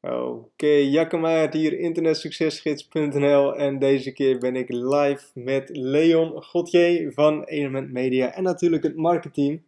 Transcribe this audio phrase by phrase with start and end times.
[0.00, 7.92] Oké, Jakkemeyer hier, internetsuccesgids.nl en deze keer ben ik live met Leon Godje van Element
[7.92, 9.62] Media en natuurlijk het marketing,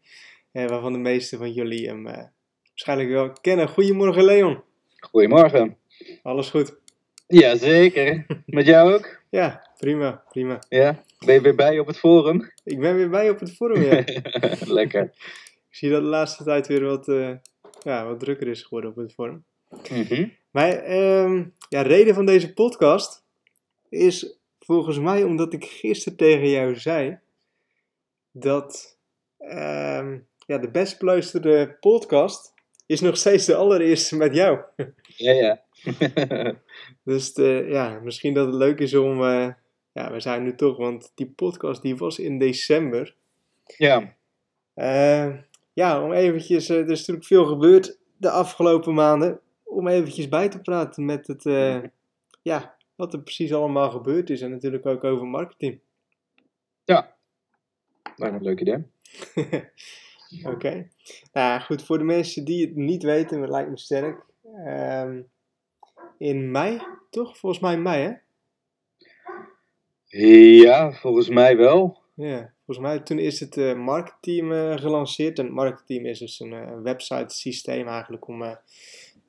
[0.53, 2.25] eh, waarvan de meeste van jullie hem eh,
[2.69, 3.69] waarschijnlijk wel kennen.
[3.69, 4.63] Goedemorgen Leon.
[4.99, 5.77] Goedemorgen.
[6.23, 6.77] Alles goed?
[7.27, 8.27] Jazeker.
[8.47, 9.19] Met jou ook?
[9.31, 10.59] Ja, prima, prima.
[10.69, 12.51] Ja, ben je weer bij op het forum?
[12.65, 14.05] Ik ben weer bij op het forum, ja.
[14.79, 15.03] Lekker.
[15.03, 17.33] Ik zie dat de laatste tijd weer wat, eh,
[17.83, 19.45] ja, wat drukker is geworden op het forum.
[19.91, 20.29] Mhm.
[20.51, 23.25] Maar ehm, ja, reden van deze podcast
[23.89, 27.19] is volgens mij omdat ik gisteren tegen jou zei
[28.31, 28.99] dat
[29.39, 32.55] ehm, ja, de best beluisterde podcast
[32.87, 34.59] is nog steeds de allereerste met jou.
[35.17, 35.63] Ja, ja.
[37.05, 39.49] Dus eh, ja, misschien dat het leuk is om, eh,
[39.93, 43.17] ja, we zijn nu toch, want die podcast die was in december.
[43.77, 44.17] ja.
[44.75, 45.35] Eh,
[45.73, 50.49] ja, om eventjes, eh, er is natuurlijk veel gebeurd de afgelopen maanden, om eventjes bij
[50.49, 51.83] te praten met het, eh,
[52.43, 55.81] ja, wat er precies allemaal gebeurd is en natuurlijk ook over marketing.
[56.85, 57.17] Ja.
[58.17, 58.85] Lijkt me een leuk idee.
[60.55, 60.89] Oké.
[61.33, 64.25] Nou goed, voor de mensen die het niet weten, het lijkt me sterk.
[64.65, 65.23] Ehm,
[66.19, 67.39] in mei, toch?
[67.39, 68.13] Volgens mij mei, hè?
[70.63, 71.99] Ja, volgens mij wel.
[72.15, 75.39] Ja, volgens mij toen is het eh marketing eh, gelanceerd.
[75.39, 78.43] En het marketing is dus een eh, website systeem eigenlijk om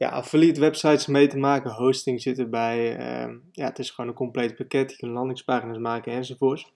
[0.02, 1.72] ja, affiliate websites mee te maken.
[1.72, 2.98] Hosting zit erbij.
[2.98, 4.92] ehm, ja, het is gewoon een compleet pakket.
[4.92, 6.74] Je kunt landingspagina's maken enzovoorts.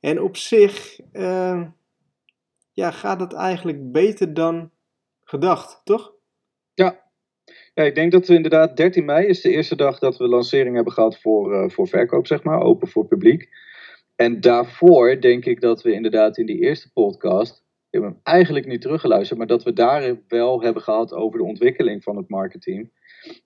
[0.00, 1.66] En op zich ehm,
[2.72, 4.70] ja, gaat het eigenlijk beter dan
[5.24, 6.12] gedacht, toch?
[6.74, 7.04] Ja.
[7.74, 10.74] Ja, ik denk dat we inderdaad 13 mei is de eerste dag dat we lancering
[10.74, 13.48] hebben gehad voor, eh, voor verkoop, zeg maar, open voor publiek.
[14.16, 17.65] En daarvoor denk ik dat we inderdaad in die eerste podcast,
[18.02, 22.02] heb hem eigenlijk niet teruggeluisterd, maar dat we daar wel hebben gehad over de ontwikkeling
[22.02, 22.90] van het marketing.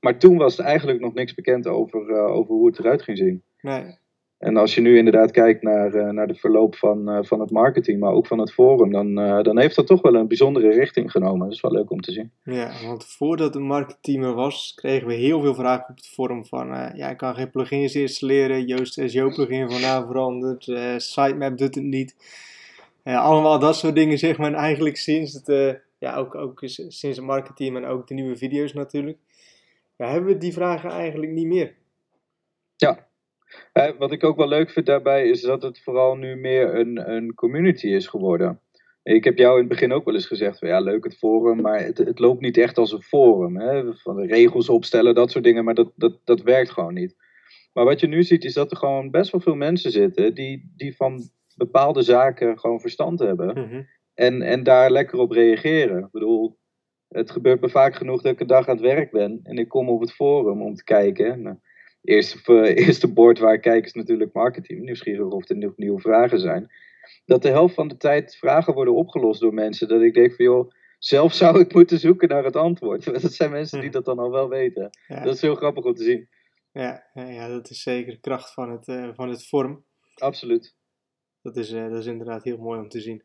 [0.01, 3.19] Maar toen was er eigenlijk nog niks bekend over, eh, over hoe het eruit ging
[3.19, 3.42] zien.
[3.61, 3.98] Nee.
[4.39, 7.51] En als je nu inderdaad kijkt naar, eh, naar de verloop van, eh, van het
[7.51, 11.11] marketing, maar ook van het forum, dan, dan heeft dat toch wel een bijzondere richting
[11.11, 11.47] genomen.
[11.47, 12.33] Dat is wel leuk om te zien.
[12.45, 16.45] Ja, want voordat het marketing er was, kregen we heel veel vragen op het forum
[16.45, 21.74] van, ja, ik kan geen plugins installeren, Joost SEO plugin vandaag veranderd, eh sitemap doet
[21.74, 22.14] het niet.
[23.05, 24.48] Allemaal dat soort dingen, zeg maar.
[24.48, 28.36] En eigenlijk sinds het, eh, ja, ook, ook sinds het marketing en ook de nieuwe
[28.36, 29.18] video's natuurlijk,
[29.96, 31.74] ja, hebben we die vragen eigenlijk niet meer.
[32.77, 33.08] Ja.
[33.72, 37.11] Eh, wat ik ook wel leuk vind daarbij is dat het vooral nu meer een,
[37.11, 38.61] een community is geworden.
[39.02, 41.61] Ik heb jou in het begin ook wel eens gezegd, van, ja leuk het forum,
[41.61, 43.56] maar het, het loopt niet echt als een forum.
[43.56, 43.94] Hè?
[43.94, 47.17] Van de regels opstellen, dat soort dingen, maar dat, dat, dat werkt gewoon niet.
[47.72, 50.72] Maar wat je nu ziet is dat er gewoon best wel veel mensen zitten die,
[50.77, 51.30] die van
[51.65, 53.47] bepaalde zaken gewoon verstand hebben.
[53.47, 53.83] Mhm.
[54.15, 55.98] En, en daar lekker op reageren.
[55.98, 56.59] Ik bedoel,
[57.09, 59.69] het gebeurt me vaak genoeg dat ik een dag aan het werk ben en ik
[59.69, 61.43] kom op het forum om te kijken.
[61.43, 61.57] Nou,
[62.03, 66.01] eerste, eh, eerste bord waar ik kijk is natuurlijk marketing, nieuwsgierig of er nog nieuwe
[66.01, 66.73] vragen zijn.
[67.25, 69.89] Dat de helft van de tijd vragen worden opgelost door mensen.
[69.89, 73.05] Dat ik denk van joh, zelf zou ik moeten zoeken naar het antwoord.
[73.23, 74.91] Dat zijn mensen die dat dan al wel weten.
[75.07, 76.29] Ja, Dat is heel grappig om te zien.
[76.73, 79.85] ja, ja, dat is zeker de kracht van het, eh, van het forum.
[80.15, 80.79] Absoluut.
[81.42, 83.23] Dat is, eh, dat is inderdaad heel mooi om te zien.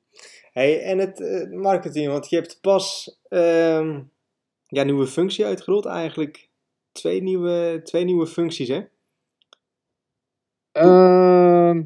[0.51, 4.01] Hey, en het eh, marketing, want je hebt pas ehm
[4.67, 5.85] ja, een nieuwe functie uitgerold.
[5.85, 6.49] Eigenlijk
[6.91, 8.81] twee nieuwe, twee nieuwe functies, hè?
[10.71, 11.83] Ehm,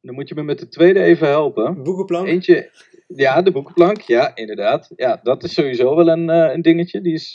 [0.00, 1.82] dan moet je me met de tweede even helpen.
[1.82, 2.26] Boekenplank.
[2.26, 2.70] Eentje,
[3.06, 4.92] ja, de boekenplank, ja, inderdaad.
[4.96, 7.00] Ja, dat is sowieso wel een, eh, een dingetje.
[7.00, 7.32] Die is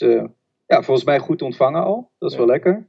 [0.66, 2.10] ja, volgens mij goed ontvangen al.
[2.18, 2.42] Dat is Ja.
[2.42, 2.88] wel lekker.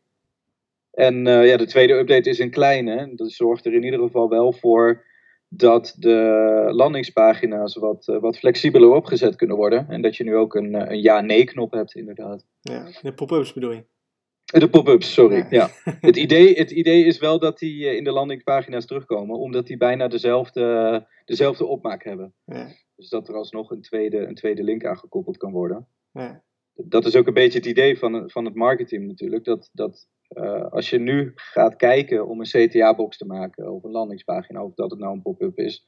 [0.92, 3.12] En ja, de tweede update is een kleine.
[3.16, 5.06] Dat zorgt er in ieder geval wel voor
[5.58, 9.86] dat de landingspagina's wat, eh, wat flexibeler opgezet kunnen worden.
[9.90, 12.46] En dat je nu ook een, eh, een ja-nee-knop hebt, inderdaad.
[12.62, 13.84] Ja, de pop-ups bedoel je.
[14.54, 15.36] Eh, De pop-ups, sorry.
[15.38, 15.48] Ja.
[15.50, 15.70] Ja.
[16.02, 20.08] Het, idee, het idee is wel dat die in de landingspagina's terugkomen, omdat die bijna
[20.08, 22.34] dezelfde, dezelfde opmaak hebben.
[22.46, 25.88] Ja, Dus dat er alsnog een tweede, een tweede link aangekoppeld kan worden.
[26.12, 26.44] ja,
[26.74, 29.44] Dat is ook een beetje het idee van, het- van het marketing natuurlijk.
[29.44, 33.92] Dat, dat eh, als je nu gaat kijken om een CTA-box te maken of een
[33.92, 35.86] landingspagina, of dat het nou een pop-up is,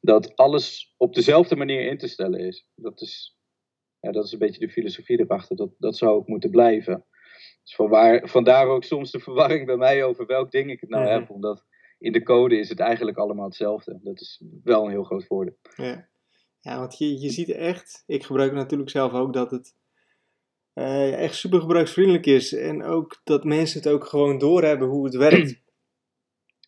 [0.00, 2.66] dat alles op dezelfde manier in te stellen is.
[2.74, 3.36] Dat is,
[4.00, 5.56] ja, dat is een beetje de filosofie erachter.
[5.56, 7.04] Dat, dat zou ook moeten blijven.
[7.62, 11.04] Dus vanwaar, vandaar ook soms de verwarring bij mij over welk ding ik het nou
[11.04, 11.12] Mhm.
[11.12, 11.30] heb.
[11.30, 11.64] Omdat
[11.98, 13.98] in de code is het eigenlijk allemaal hetzelfde.
[14.02, 15.56] Dat is wel een heel groot voordeel.
[15.76, 16.08] ja.
[16.60, 19.74] Ja, want je, je ziet echt, ik gebruik natuurlijk zelf ook, dat het
[20.76, 22.54] eh, ja, echt super gebruiksvriendelijk is.
[22.54, 25.54] En ook dat mensen het ook gewoon doorhebben hoe het werkt.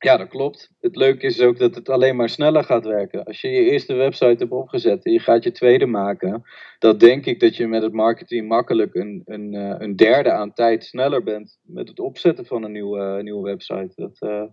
[0.01, 0.71] Ja, dat klopt.
[0.81, 3.25] Het leuke is ook dat het alleen maar sneller gaat werken.
[3.25, 6.43] Als je je eerste website hebt opgezet en je gaat je tweede maken,
[6.79, 10.53] dan denk ik dat je met het marketing makkelijk een, een, eh, een derde aan
[10.53, 13.93] tijd sneller bent met het opzetten van een nieuwe, nieuwe website.
[13.95, 14.45] Dat, uh,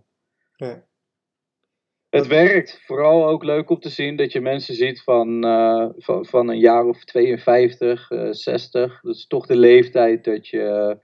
[0.56, 0.84] ja.
[2.10, 2.80] Het werkt.
[2.84, 6.58] Vooral ook leuk om te zien dat je mensen ziet van, uh, van, van een
[6.58, 9.00] jaar of 52, 60.
[9.00, 10.98] Dat is toch de leeftijd dat je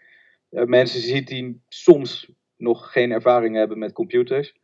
[0.49, 4.55] mensen ziet die soms nog geen ervaring hebben met computers,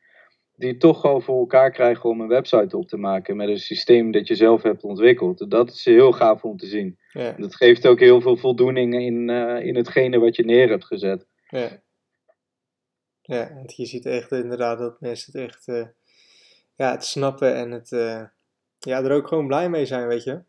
[0.54, 4.10] die toch gewoon voor elkaar krijgen om een website op te maken met een systeem
[4.10, 5.50] dat je zelf hebt ontwikkeld.
[5.50, 6.98] Dat is heel gaaf om te zien.
[7.12, 7.32] Ja.
[7.32, 9.30] Dat geeft ook heel veel voldoening in,
[9.64, 11.26] in hetgene wat je neer hebt gezet.
[11.48, 11.82] Ja.
[13.22, 15.94] Ja, want je ziet echt inderdaad dat mensen het echt
[16.78, 18.22] ja, het snappen en het, uh,
[18.78, 20.42] ja, er ook gewoon blij mee zijn, weet je.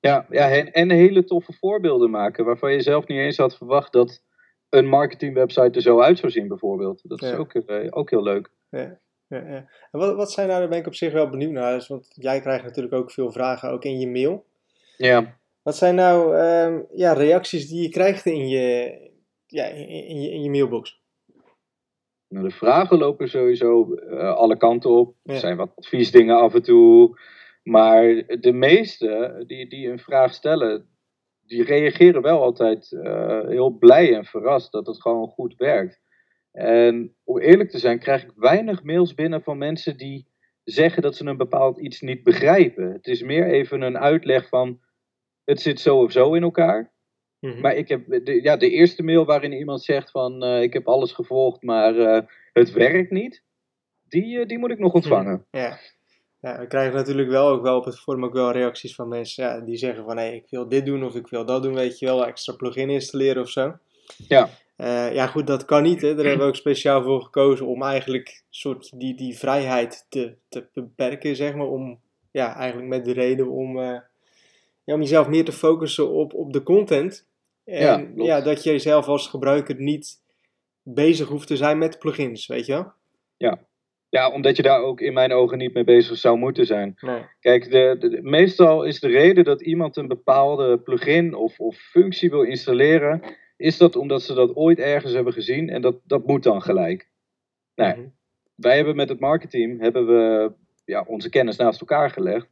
[0.00, 3.92] Ja, ja en, en hele toffe voorbeelden maken waarvan je zelf niet eens had verwacht
[3.92, 4.22] dat
[4.68, 7.00] een marketingwebsite er zo uit zou zien, bijvoorbeeld.
[7.08, 8.50] Dat is ook, uh, ook heel leuk.
[8.70, 8.98] Ja.
[9.28, 9.68] Ja, ja.
[9.90, 12.08] En wat, wat zijn nou, daar ben ik op zich wel benieuwd naar, dus, want
[12.14, 14.44] jij krijgt natuurlijk ook veel vragen, ook in je mail.
[14.96, 15.38] Ja.
[15.62, 18.98] Wat zijn nou uh, ja, reacties die je krijgt in je,
[19.46, 21.00] ja, in, je, in je mailbox?
[22.28, 25.16] Nou, de vragen lopen sowieso uh, alle kanten op.
[25.22, 27.18] Er zijn wat adviesdingen af en toe.
[27.62, 30.88] Maar de meeste die, die een vraag stellen,
[31.42, 36.00] die reageren wel altijd uh, heel blij en verrast dat het gewoon goed werkt.
[36.52, 40.28] En om eerlijk te zijn, krijg ik weinig mails binnen van mensen die
[40.64, 42.92] zeggen dat ze een bepaald iets niet begrijpen.
[42.92, 44.80] Het is meer even een uitleg van
[45.44, 46.94] het zit zo of zo in elkaar.
[47.46, 47.60] Mm-hmm.
[47.60, 50.88] Maar ik heb de, ja, de eerste mail waarin iemand zegt van uh, ik heb
[50.88, 52.20] alles gevolgd, maar uh,
[52.52, 53.42] het werkt niet.
[54.08, 55.46] Die, die moet ik nog ontvangen.
[55.50, 55.78] Ja.
[56.40, 59.44] Ja, we krijgen natuurlijk wel ook wel op het forum ook wel reacties van mensen
[59.44, 61.74] ja, die zeggen van hé, hey, ik wil dit doen of ik wil dat doen,
[61.74, 63.76] weet je wel, extra plugin installeren of zo.
[64.28, 64.48] Ja.
[64.76, 66.00] Uh, ja, goed, dat kan niet.
[66.00, 66.14] Hè.
[66.14, 70.68] Daar hebben we ook speciaal voor gekozen om eigenlijk soort die, die vrijheid te, te
[70.74, 71.66] beperken, zeg maar.
[71.66, 72.00] Om,
[72.30, 73.98] ja, eigenlijk met de reden om, uh,
[74.84, 77.26] ja, om jezelf meer te focussen op, op de content.
[77.66, 80.22] En ja, ja, dat je zelf als gebruiker niet
[80.82, 82.92] bezig hoeft te zijn met plugins, weet je wel?
[83.36, 83.58] Ja,
[84.08, 86.94] ja, omdat je daar ook in mijn ogen niet mee bezig zou moeten zijn.
[87.00, 87.22] Nee.
[87.40, 92.30] Kijk, de, de, meestal is de reden dat iemand een bepaalde plugin of, of functie
[92.30, 93.22] wil installeren,
[93.56, 97.08] is dat omdat ze dat ooit ergens hebben gezien en dat, dat moet dan gelijk.
[97.74, 98.14] Nou, mm
[98.56, 100.52] wij hebben met het marketing hebben we
[100.84, 102.48] ja, onze kennis naast elkaar gelegd.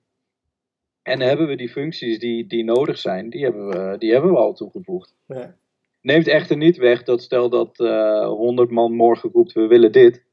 [1.04, 4.36] En hebben we die functies die, die nodig zijn, die hebben we, die hebben we
[4.36, 5.14] al toegevoegd.
[5.26, 5.56] Ja.
[6.00, 9.92] Neemt echter niet weg dat stel dat uh, eh, 100 man morgen roept we willen
[9.92, 10.24] dit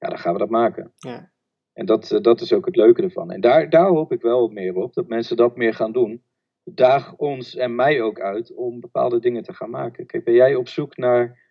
[0.00, 0.92] ja, dan gaan we dat maken.
[0.96, 1.30] Ja.
[1.72, 3.30] En dat, eh, dat is ook het leuke ervan.
[3.30, 6.22] En daar, daar hoop ik wel meer op, dat mensen dat meer gaan doen.
[6.64, 10.06] Daag ons en mij ook uit om bepaalde dingen te gaan maken.
[10.06, 11.48] Kijk, ben jij op zoek naar.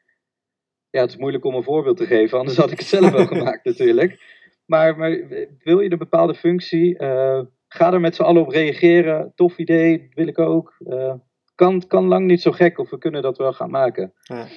[0.89, 3.25] Ja, het is moeilijk om een voorbeeld te geven, anders had ik het zelf wel
[3.35, 4.37] gemaakt natuurlijk.
[4.65, 5.27] Maar, maar
[5.63, 9.31] wil je een bepaalde functie, uh, ga er met z'n allen op reageren.
[9.35, 10.75] Tof idee, wil ik ook.
[10.79, 11.13] Uh,
[11.55, 14.13] kan, kan lang niet zo gek, of we kunnen dat wel gaan maken.
[14.23, 14.47] Ja.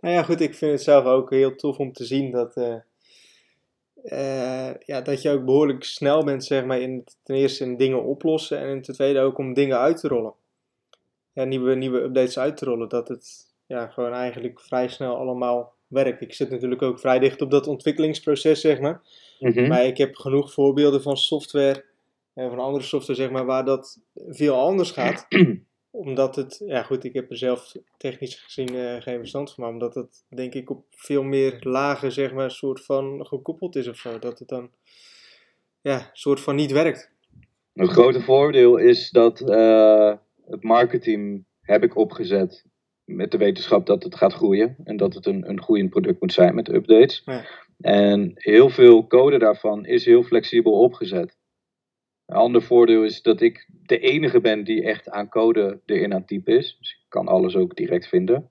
[0.00, 2.76] Nou ja, goed, ik vind het zelf ook heel tof om te zien dat, uh,
[4.04, 8.04] uh, ja, dat je ook behoorlijk snel bent, zeg maar, in ten eerste in dingen
[8.04, 10.34] oplossen en ten tweede ook om dingen uit te rollen.
[11.32, 15.74] Ja, nieuwe, nieuwe updates uit te rollen, dat het ja, gewoon eigenlijk vrij snel allemaal
[15.92, 16.20] werkt.
[16.20, 19.00] Ik zit natuurlijk ook vrij dicht op dat ontwikkelingsproces, zeg maar.
[19.38, 19.68] Mm-hmm.
[19.68, 21.84] Maar ik heb genoeg voorbeelden van software
[22.34, 25.26] en van andere software, zeg maar, waar dat veel anders gaat.
[25.92, 29.72] omdat het, ja goed, ik heb er zelf technisch gezien uh, geen verstand van, maar
[29.72, 33.96] omdat het denk ik op veel meer lagen, zeg maar, soort van gekoppeld is of
[33.96, 34.18] zo.
[34.18, 34.70] Dat het dan,
[35.80, 37.10] ja, soort van niet werkt.
[37.72, 40.14] Het grote voordeel is dat uh,
[40.46, 42.64] het marketing heb ik opgezet
[43.14, 46.32] met de wetenschap dat het gaat groeien en dat het een, een groeiend product moet
[46.32, 47.22] zijn met updates.
[47.24, 47.44] Ja.
[47.80, 51.36] En heel veel code daarvan is heel flexibel opgezet.
[52.26, 56.18] Een ander voordeel is dat ik de enige ben die echt aan code erin aan
[56.18, 56.76] het typen is.
[56.78, 58.50] Dus ik kan alles ook direct vinden.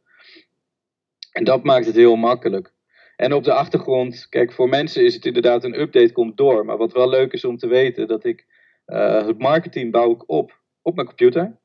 [1.32, 2.74] En dat maakt het heel makkelijk.
[3.16, 6.66] En op de achtergrond, kijk, voor mensen is het inderdaad een update komt door.
[6.66, 8.46] Maar wat wel leuk is om te weten, dat ik
[8.88, 11.60] uh, het marketing bouw ik op op mijn computer.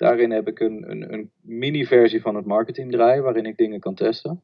[0.00, 3.94] Daarin heb ik een, een, een mini-versie van het marketing draaien, waarin ik dingen kan
[3.94, 4.42] testen.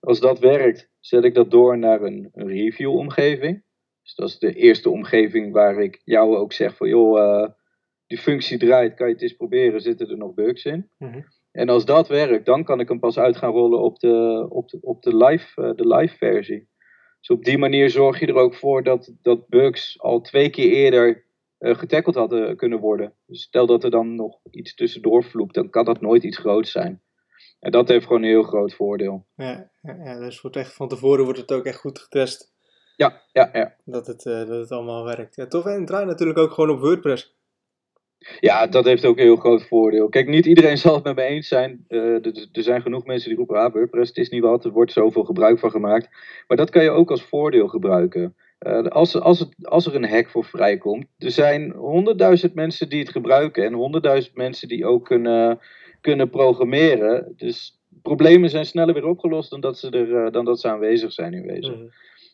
[0.00, 3.62] Als dat werkt, zet ik dat door naar een, een review-omgeving.
[4.02, 7.48] Dus dat is de eerste omgeving waar ik jou ook zeg van joh, uh,
[8.06, 10.90] die functie draait, kan je het eens proberen, zitten er nog bugs in.
[10.98, 11.24] Mm -hmm.
[11.52, 14.68] En als dat werkt, dan kan ik hem pas uit gaan rollen op de, op
[14.68, 16.68] de, op de, live, uh, de live versie.
[17.18, 20.70] Dus op die manier zorg je er ook voor dat, dat bugs al twee keer
[20.72, 21.24] eerder
[21.62, 23.14] getackeld hadden kunnen worden.
[23.26, 26.70] Dus stel dat er dan nog iets tussendoor vloept, dan kan dat nooit iets groots
[26.70, 27.02] zijn.
[27.60, 29.26] En dat heeft gewoon een heel groot voordeel.
[29.36, 32.52] Ja, ja, dus wordt echt, van tevoren wordt het ook echt goed getest
[32.96, 33.76] Ja, ja, ja.
[33.84, 35.36] dat het, eh, dat het allemaal werkt.
[35.36, 35.64] Ja, tof.
[35.64, 37.36] En het draait natuurlijk ook gewoon op WordPress.
[38.40, 40.08] Ja, dat heeft ook een heel groot voordeel.
[40.08, 41.84] Kijk, niet iedereen zal het met me eens zijn.
[41.88, 44.70] Eh, er, er zijn genoeg mensen die roepen, ah, WordPress, het is niet wat, er
[44.70, 46.08] wordt zoveel gebruik van gemaakt.
[46.46, 48.36] Maar dat kan je ook als voordeel gebruiken.
[48.62, 52.98] Eh, als, als, het, als er een hack voor vrijkomt, er zijn honderdduizend mensen die
[52.98, 55.60] het gebruiken en honderdduizend mensen die ook kunnen,
[56.00, 57.32] kunnen programmeren.
[57.36, 61.12] Dus problemen zijn sneller weer opgelost dan dat ze, er, eh, dan dat ze aanwezig
[61.12, 61.78] zijn in wezen.
[61.78, 61.86] Mhm.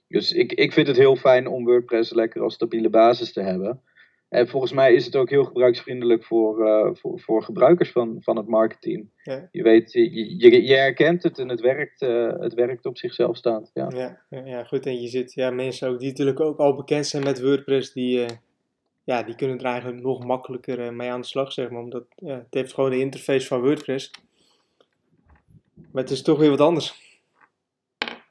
[0.09, 3.83] Dus ik, ik vind het heel fijn om WordPress lekker als stabiele basis te hebben.
[4.29, 8.37] En volgens mij is het ook heel gebruiksvriendelijk voor, eh, voor, voor gebruikers van, van
[8.37, 9.11] het marketing.
[9.23, 9.49] Ja.
[9.53, 13.37] Je weet, je, je, je herkent het en het werkt, eh, het werkt op zichzelf
[13.37, 13.71] staand.
[13.75, 13.89] Ja.
[14.29, 14.87] Ja, ja, goed.
[14.87, 18.25] En je zit ja, mensen ook die natuurlijk ook al bekend zijn met WordPress, die,
[18.25, 18.37] eh,
[19.05, 21.83] ja, die kunnen er eigenlijk nog makkelijker mee aan de slag, zeg maar.
[21.83, 24.11] Omdat het heeft gewoon de interface van WordPress.
[25.93, 27.07] Maar het is toch weer wat anders.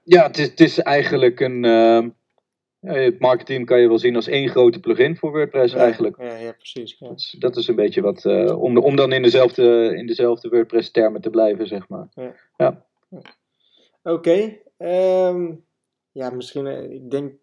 [0.03, 1.65] Ja, het is, het is eigenlijk een.
[2.93, 6.17] Ja, het marketing kan je wel zien als één grote plugin voor WordPress eigenlijk.
[6.21, 6.95] Ja, ja precies.
[6.99, 7.07] Ja.
[7.07, 8.25] Dat is, dat is een beetje wat.
[8.25, 12.07] eh, om, om dan in dezelfde, in dezelfde WordPress-termen te blijven, zeg maar.
[14.03, 14.57] Oké.
[14.77, 15.51] ehm,
[16.11, 17.33] ja, misschien, eh, ik denk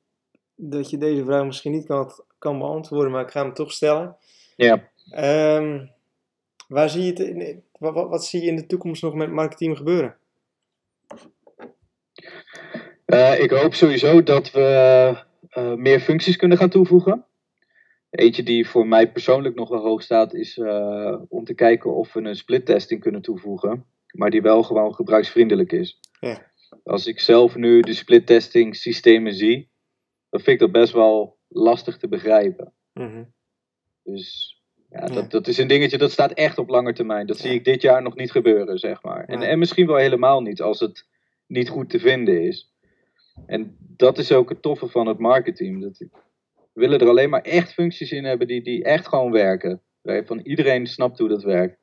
[0.57, 4.17] dat je deze vraag misschien niet kan, kan beantwoorden, maar ik ga hem toch stellen.
[4.57, 4.89] Ja.
[5.11, 5.87] Ehm,
[6.69, 9.31] waar zie je het, in- wat, wat, wat zie je in de toekomst nog met
[9.31, 10.17] marketing gebeuren?
[13.05, 15.15] Eh, ik hoop sowieso dat we
[15.55, 17.25] eh, meer functies kunnen gaan toevoegen.
[18.11, 22.13] Eentje die voor mij persoonlijk nog wel hoog staat, is eh, om te kijken of
[22.13, 23.85] we een split testing kunnen toevoegen.
[24.13, 26.01] Maar die wel gewoon gebruiksvriendelijk is.
[26.21, 26.53] Ja.
[26.85, 29.71] Als ik zelf nu de split testing systemen zie,
[30.31, 32.73] dan vind ik dat best wel lastig te begrijpen.
[32.93, 33.25] Mhm.
[34.03, 34.55] Dus
[34.91, 35.07] ja, Ja.
[35.07, 37.27] Dat, dat is een dingetje dat staat echt op lange termijn.
[37.27, 39.25] Dat zie ik dit jaar nog niet gebeuren, zeg maar.
[39.25, 41.07] En, en misschien wel helemaal niet als het
[41.47, 42.74] niet goed te vinden is.
[43.47, 45.83] En dat is ook het toffe van het marketing.
[45.83, 46.09] Dat we
[46.73, 49.83] willen er alleen maar echt functies in hebben die, die echt gewoon werken.
[50.03, 51.79] Waarvan iedereen snapt hoe dat werkt.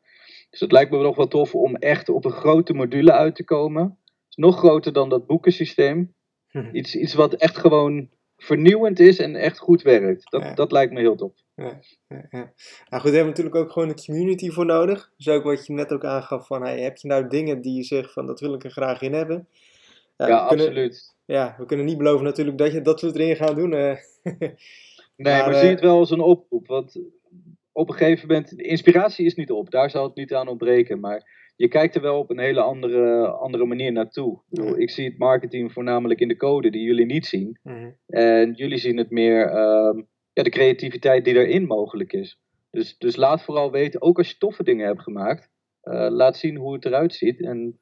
[0.50, 3.44] Dus het lijkt me nog wel tof om echt op een grote module uit te
[3.44, 3.84] komen.
[3.84, 6.14] Het is nog groter dan dat boekensysteem.
[6.72, 10.32] Iets, iets wat echt gewoon vernieuwend is en echt goed werkt.
[10.32, 10.54] Dat, Ja.
[10.54, 11.34] dat lijkt me heel tof.
[11.56, 12.28] Ja, ja.
[12.30, 12.54] Nou goed,
[12.90, 15.12] daar hebben we natuurlijk ook gewoon een community voor nodig.
[15.18, 17.84] Dus ook wat je net ook aangaf van, hey, heb je nou dingen die je
[17.84, 19.48] zegt van, dat wil ik er graag in hebben?
[20.28, 21.16] Ja, kunnen, absoluut.
[21.26, 23.74] Ja, we kunnen niet beloven natuurlijk dat, je, dat we het erin gaan doen.
[23.74, 23.96] eh.
[25.16, 26.68] Nee, maar, Maar, zie eh, het wel als een oproep.
[26.68, 27.00] Want
[27.72, 29.72] op een gegeven moment, de inspiratie is niet op.
[29.72, 31.00] Daar zal het niet aan ontbreken.
[31.00, 34.34] Maar je kijkt er wel op een hele andere, andere manier naartoe.
[34.34, 37.60] Ik, bedoel, ik zie het marketing voornamelijk in de code die jullie niet zien.
[37.64, 37.90] Mhm.
[38.08, 40.02] En jullie zien het meer, ehm,
[40.34, 42.40] ja, de creativiteit die erin mogelijk is.
[42.70, 45.50] Dus, dus laat vooral weten, ook als je toffe dingen hebt gemaakt,
[45.82, 47.42] eh, laat zien hoe het eruit ziet.
[47.42, 47.80] En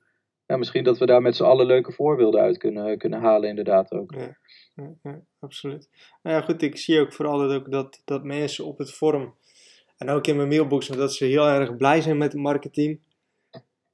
[0.50, 3.92] ja, misschien dat we daar met z'n allen leuke voorbeelden uit kunnen, kunnen halen, inderdaad
[3.92, 4.14] ook.
[4.14, 4.38] Ja,
[4.76, 5.90] ja, ja, absoluut.
[6.24, 9.34] Nou ja, goed, ik zie ook vooral dat, ook dat, dat mensen op het forum
[9.98, 13.00] en ook in mijn mailbox, dat ze heel erg blij zijn met het marketing.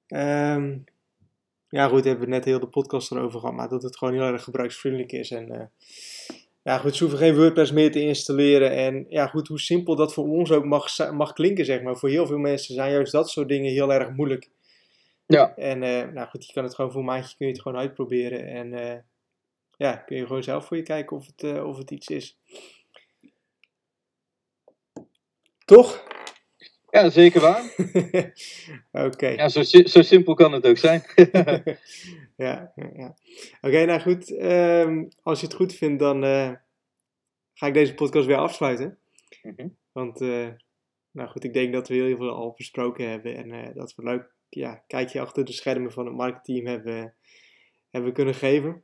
[0.08, 0.78] Ehm,
[1.70, 4.24] ja, goed, hebben we net heel de podcast erover gehad, maar dat het gewoon heel
[4.24, 5.32] erg gebruiksvriendelijk is.
[5.32, 5.66] En eh,
[6.64, 8.72] ja, goed, ze hoeven geen WordPress meer te installeren.
[8.72, 11.98] En ja, goed, hoe simpel dat voor ons ook mag, mag klinken, zeg maar.
[11.98, 14.50] Voor heel veel mensen zijn juist dat soort dingen heel erg moeilijk.
[15.26, 17.62] Ja, En eh, nou goed, je kan het gewoon voor een maandje kun je het
[17.62, 18.48] gewoon uitproberen.
[18.48, 19.00] En eh,
[19.78, 22.38] ja, kun je gewoon zelf voor je kijken of het, eh, of het iets is.
[25.66, 26.04] Toch?
[26.90, 27.64] ja zeker waar.
[29.08, 29.28] Oké.
[29.28, 31.04] Ja, zo, zo simpel kan het ook zijn.
[32.46, 33.16] ja, ja, ja.
[33.62, 34.38] Oké, nou goed.
[34.38, 36.22] ehm, als je het goed vindt, dan
[37.54, 38.98] ga ik deze podcast weer afsluiten.
[39.42, 39.68] Mhm.
[39.92, 40.20] Want,
[41.16, 43.36] nou goed, ik denk dat we heel veel al besproken hebben.
[43.36, 47.16] En eh, dat we leuk, ja, kijkje achter de schermen van het marketingteam hebben,
[47.90, 48.84] hebben kunnen geven.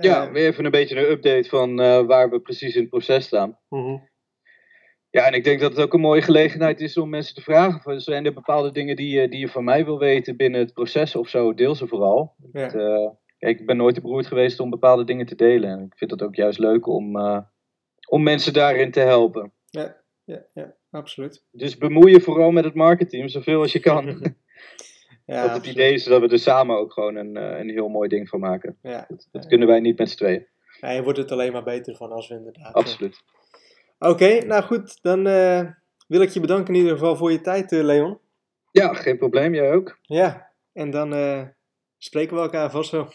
[0.00, 2.90] Ja, Eh, weer even een beetje een update van eh, waar we precies in het
[2.90, 3.58] proces staan.
[3.68, 3.96] mhm.
[5.10, 7.80] Ja, en ik denk dat het ook een mooie gelegenheid is om mensen te vragen:
[7.80, 10.72] van, zijn er bepaalde dingen die, je- die je van mij wil weten binnen het
[10.72, 11.54] proces of zo?
[11.54, 12.34] Deel ze vooral.
[12.52, 12.60] Ja.
[12.60, 15.70] Het, eh, kijk, ik ben nooit te beroerd geweest om bepaalde dingen te delen.
[15.70, 17.16] En ik vind het ook juist leuk om,
[18.08, 19.52] om mensen daarin te helpen.
[19.70, 21.44] Ja, ja, ja, absoluut.
[21.50, 24.04] Dus bemoei je vooral met het marketing zoveel als je kan.
[25.26, 27.88] Ja, Want het idee is dat we er samen ook gewoon een, eh, een heel
[27.88, 28.78] mooi ding van maken.
[28.82, 29.04] Ja.
[29.08, 30.46] Dat, dat kunnen wij niet met z'n tweeën.
[30.80, 32.66] Ja, je wordt het alleen maar beter van als we inderdaad.
[32.66, 33.22] eh, Absoluut.
[33.98, 35.66] Oké, nou goed, dan eh,
[36.06, 38.18] wil ik je bedanken in ieder geval voor je tijd, Leon.
[38.70, 39.54] Ja, geen probleem.
[39.54, 39.98] Jij ook?
[40.20, 41.10] Ja, en dan
[41.98, 43.08] spreken we elkaar vast wel.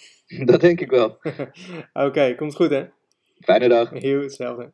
[0.45, 1.17] Dat denk ik wel.
[2.07, 2.85] Oké, komt goed hè?
[3.39, 3.89] Fijne dag.
[3.89, 4.71] Heel hetzelfde.